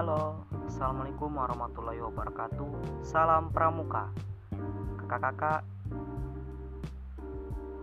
Halo, 0.00 0.48
Assalamualaikum 0.64 1.28
warahmatullahi 1.28 2.00
wabarakatuh. 2.00 3.04
Salam 3.04 3.52
Pramuka. 3.52 4.08
Kakak-kakak 4.96 5.60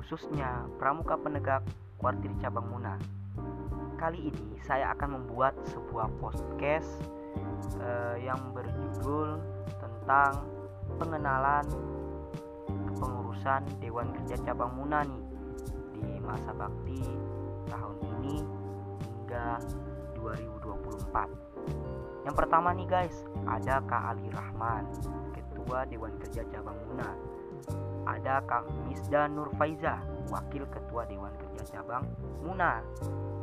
Khususnya 0.01 0.65
Pramuka 0.81 1.13
Penegak 1.13 1.61
Kuartir 2.01 2.33
Cabang 2.41 2.73
Muna. 2.73 2.97
Kali 4.01 4.33
ini 4.33 4.57
saya 4.65 4.97
akan 4.97 5.21
membuat 5.21 5.61
sebuah 5.69 6.09
podcast 6.17 6.89
eh, 7.85 8.25
Yang 8.25 8.41
berjudul 8.49 9.37
tentang 9.77 10.41
pengenalan 10.97 11.69
kepengurusan 12.65 13.61
Dewan 13.77 14.09
Kerja 14.17 14.41
Cabang 14.41 14.73
Muna 14.73 15.05
nih 15.05 15.21
Di 15.93 16.17
masa 16.25 16.49
bakti 16.49 16.97
tahun 17.69 17.97
ini 18.17 18.41
hingga 19.05 19.61
2024 20.17 21.86
Yang 22.27 22.43
pertama 22.43 22.75
nih 22.75 22.87
guys 22.91 23.23
Ada 23.47 23.79
Kak 23.87 24.03
Ali 24.11 24.27
Rahman 24.27 24.83
Ketua 25.31 25.87
Dewan 25.87 26.11
Kerja 26.19 26.43
Cabang 26.51 26.75
Muna. 26.83 27.15
Ada 28.03 28.43
Kak 28.43 28.67
Misda 28.83 29.31
Nur 29.31 29.47
Faiza 29.55 30.03
Wakil 30.27 30.67
Ketua 30.67 31.07
Dewan 31.07 31.31
Kerja 31.39 31.63
Cabang 31.79 32.03
Muna. 32.43 32.83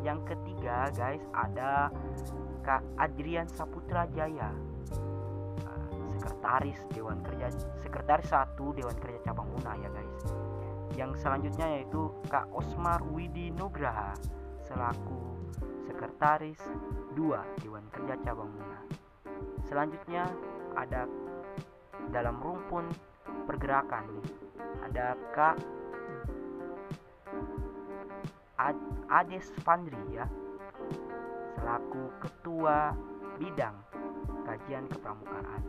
Yang 0.05 0.37
ketiga 0.37 0.93
guys 0.93 1.25
Ada 1.33 1.89
Kak 2.61 2.85
Adrian 3.01 3.49
Saputra 3.49 4.05
Jaya 4.13 4.53
uh, 5.65 5.89
Sekretaris 6.21 6.85
Dewan 6.93 7.25
Kerja 7.25 7.49
Sekretaris 7.81 8.29
satu 8.29 8.77
Dewan 8.77 9.01
Kerja 9.01 9.33
Cabang 9.33 9.49
Muna 9.49 9.81
ya 9.81 9.89
guys. 9.89 10.13
Yang 10.93 11.25
selanjutnya 11.25 11.81
yaitu 11.81 12.13
Kak 12.29 12.53
Osmar 12.53 13.01
Widi 13.17 13.49
Nugraha 13.49 14.13
selaku 14.69 15.34
Sekretaris 15.87 16.61
2 17.15 17.63
Dewan 17.63 17.85
Kerja 17.93 18.15
Cabang 18.25 18.51
Muna. 18.51 18.81
Selanjutnya 19.67 20.29
ada 20.75 21.07
dalam 22.11 22.39
rumpun 22.43 22.89
pergerakan. 23.47 24.09
Ada 24.85 25.17
Kak 25.33 25.57
Ad 28.61 28.79
Ades 29.11 29.51
Fandri 29.67 29.99
ya 30.15 30.29
selaku 31.65 32.13
ketua 32.21 32.93
bidang 33.41 33.73
kajian 34.45 34.85
kepramukaan. 34.93 35.65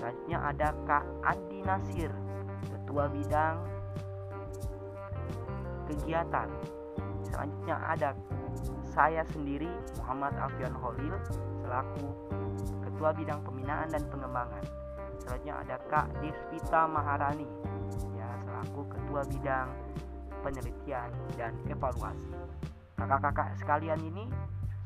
Selanjutnya 0.00 0.38
ada 0.40 0.68
Kak 0.88 1.04
Andi 1.28 1.60
Nasir 1.60 2.08
ketua 2.72 3.04
bidang 3.12 3.56
kegiatan. 5.92 6.48
Selanjutnya 7.28 7.76
ada 7.84 8.16
saya 8.96 9.20
sendiri 9.28 9.68
Muhammad 10.00 10.32
Alfian 10.40 10.72
Holil 10.80 11.12
selaku 11.60 12.08
Ketua 12.80 13.12
Bidang 13.12 13.44
Pembinaan 13.44 13.92
dan 13.92 14.00
Pengembangan. 14.08 14.64
Selanjutnya 15.20 15.54
ada 15.60 15.76
Kak 15.92 16.08
Desvita 16.24 16.88
Maharani 16.88 17.44
ya 18.16 18.28
selaku 18.40 18.88
Ketua 18.88 19.20
Bidang 19.28 19.68
Penelitian 20.40 21.12
dan 21.36 21.52
Evaluasi. 21.68 22.32
Kakak-kakak 22.96 23.60
sekalian 23.60 24.00
ini 24.00 24.24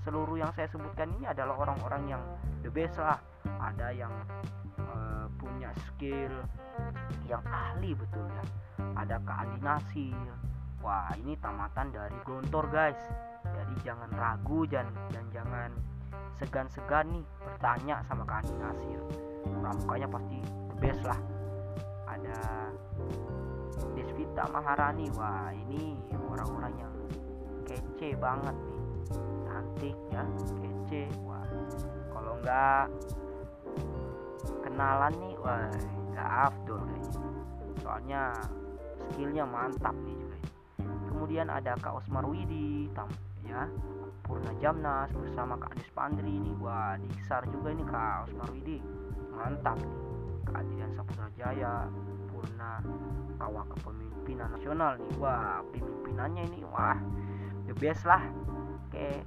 seluruh 0.03 0.43
yang 0.43 0.51
saya 0.59 0.67
sebutkan 0.67 1.07
ini 1.15 1.31
adalah 1.31 1.55
orang-orang 1.63 2.19
yang 2.19 2.23
the 2.67 2.71
best 2.75 2.99
lah. 2.99 3.23
Ada 3.63 3.95
yang 3.95 4.11
uh, 4.91 5.31
punya 5.39 5.71
skill 5.87 6.35
yang 7.31 7.47
ahli 7.47 7.95
betul 7.95 8.27
ya. 8.27 8.45
Ada 8.99 9.23
Kak 9.23 9.39
Andi 9.47 9.59
Nasir. 9.63 10.19
Wah, 10.83 11.15
ini 11.15 11.39
tamatan 11.39 11.93
dari 11.95 12.19
Gontor, 12.25 12.67
guys 12.73 13.30
jadi 13.71 13.95
jangan 13.95 14.11
ragu 14.19 14.67
dan 14.67 14.91
dan 15.15 15.23
jangan 15.31 15.71
segan-segan 16.43 17.07
nih 17.15 17.23
bertanya 17.39 18.03
sama 18.03 18.27
Kak 18.27 18.43
Andi 18.43 18.55
Nasir. 18.59 19.01
Pramukanya 19.47 20.09
pasti 20.11 20.39
the 20.43 20.77
best 20.83 21.03
lah. 21.07 21.21
Ada 22.11 22.39
Desvita 23.95 24.51
Maharani. 24.51 25.07
Wah 25.15 25.55
ini 25.55 26.03
orang-orang 26.19 26.75
yang 26.83 26.95
kece 27.63 28.19
banget 28.19 28.59
nih. 28.59 28.83
Cantik 29.47 29.97
ya 30.11 30.23
kece. 30.59 31.03
Wah 31.23 31.47
kalau 32.11 32.35
nggak 32.43 32.91
kenalan 34.67 35.15
nih 35.23 35.35
wah 35.39 35.71
nggak 36.11 36.31
afdol 36.51 36.83
guys 36.91 37.11
soalnya 37.79 38.35
skillnya 38.99 39.47
mantap 39.47 39.95
nih 40.03 40.17
juga 40.19 40.39
kemudian 41.07 41.47
ada 41.53 41.79
Kak 41.79 42.03
Osmar 42.03 42.27
Widi 42.27 42.91
ya 43.47 43.69
Purna 44.25 44.53
Jamnas 44.63 45.11
bersama 45.11 45.59
Kak 45.59 45.75
Ades 45.75 45.91
Pandri 45.91 46.31
ini. 46.31 46.55
Wah 46.63 46.95
diksar 47.01 47.43
juga 47.51 47.75
ini 47.75 47.83
Kak 47.83 48.31
Osmar 48.31 48.49
Widi. 48.55 48.79
Mantap 49.35 49.75
nih 49.83 49.95
Kak 50.47 50.57
Adian 50.63 50.91
Saputra 50.95 51.27
Jaya 51.35 51.91
Purna 52.31 52.79
Kawah 53.41 53.67
Kepemimpinan 53.75 54.49
Nasional 54.55 55.03
nih. 55.03 55.13
Wah 55.19 55.67
pemimpinannya 55.75 56.43
ini 56.47 56.61
wah 56.69 56.99
the 57.67 57.75
best 57.75 58.07
lah. 58.07 58.23
Oke 58.87 59.27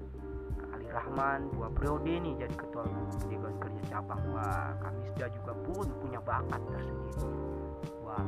Kak 0.56 0.70
Ali 0.72 0.88
Rahman 0.88 1.52
dua 1.52 1.68
periode 1.74 2.14
nih 2.24 2.34
jadi 2.40 2.56
ketua 2.56 2.88
Dewan 3.28 3.56
Kerja 3.60 3.82
Cabang. 3.92 4.24
Wah 4.32 4.72
Kamisda 4.80 5.28
juga 5.36 5.52
pun 5.68 5.86
punya 6.00 6.24
bakat 6.24 6.64
tersendiri. 6.72 7.28
Wah 8.08 8.24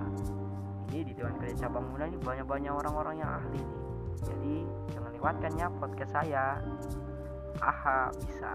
ini 0.92 1.08
di 1.08 1.14
Dewan 1.16 1.40
Kerja 1.40 1.68
Cabang 1.68 1.88
Muda 1.88 2.08
ini 2.12 2.20
banyak-banyak 2.20 2.74
orang-orang 2.84 3.16
yang 3.24 3.32
ahli 3.32 3.64
nih. 3.64 3.80
Jadi 4.16 4.56
jangan 5.16 5.32
lewatkan 5.32 5.54
ya 5.56 5.68
podcast 5.80 6.12
saya. 6.12 6.46
Aha 7.64 8.12
bisa. 8.20 8.54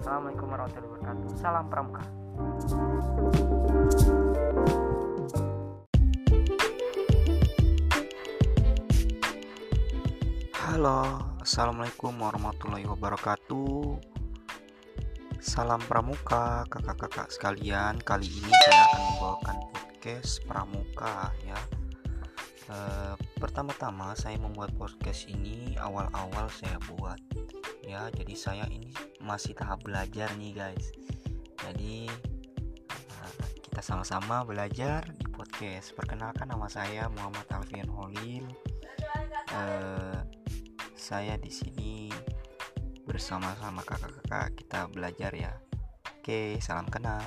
Assalamualaikum 0.00 0.48
warahmatullahi 0.48 0.88
wabarakatuh. 0.88 1.28
Salam 1.36 1.64
pramuka. 1.68 2.04
Halo 10.70 11.00
Assalamualaikum 11.44 12.14
warahmatullahi 12.16 12.86
wabarakatuh. 12.88 14.00
Salam 15.40 15.80
pramuka 15.84 16.64
kakak-kakak 16.72 17.28
sekalian. 17.36 18.00
Kali 18.00 18.28
ini 18.28 18.48
saya 18.48 18.80
akan 18.88 19.02
membawakan 19.12 19.56
podcast 19.76 20.40
pramuka 20.48 21.32
ya. 21.44 21.60
Eh, 22.70 23.14
pertama-tama 23.40 24.12
saya 24.12 24.36
membuat 24.36 24.76
podcast 24.76 25.24
ini 25.24 25.72
awal-awal 25.80 26.44
saya 26.52 26.76
buat. 26.92 27.16
Ya 27.88 28.12
jadi 28.12 28.36
saya 28.36 28.64
ini 28.68 28.92
masih 29.24 29.56
tahap 29.56 29.80
belajar 29.80 30.28
nih 30.36 30.52
guys. 30.52 30.92
Jadi 31.64 32.04
uh, 32.92 33.48
kita 33.64 33.80
sama-sama 33.80 34.44
belajar 34.44 35.08
di 35.16 35.24
podcast. 35.32 35.96
Perkenalkan 35.96 36.52
nama 36.52 36.68
saya 36.68 37.08
Muhammad 37.08 37.48
Alfian 37.48 37.88
Holil. 37.88 38.44
Uh, 39.56 40.20
saya 40.92 41.40
di 41.40 41.48
sini 41.48 42.12
bersama-sama 43.08 43.80
kakak-kakak 43.88 44.52
kita 44.52 44.84
belajar 44.92 45.32
ya. 45.32 45.56
Oke 46.20 46.60
salam 46.60 46.84
kenal 46.92 47.24